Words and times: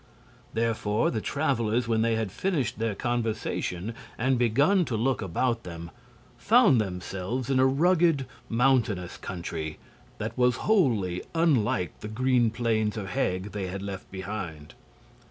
Therefore 0.55 1.11
the 1.11 1.21
travelers, 1.21 1.87
when 1.87 2.01
they 2.01 2.15
had 2.15 2.31
finished 2.31 2.79
their 2.79 2.95
conversation 2.95 3.93
and 4.17 4.39
begun 4.39 4.83
to 4.85 4.97
look 4.97 5.21
about 5.21 5.61
them, 5.61 5.91
found 6.39 6.81
themselves 6.81 7.51
in 7.51 7.59
a 7.59 7.67
rugged, 7.67 8.25
mountainous 8.49 9.15
country 9.17 9.77
that 10.17 10.35
was 10.35 10.55
wholly 10.65 11.21
unlike 11.35 11.99
the 11.99 12.07
green 12.07 12.49
plains 12.49 12.97
of 12.97 13.09
Heg 13.09 13.51
they 13.51 13.67
had 13.67 13.83
left 13.83 14.09
behind. 14.11 14.73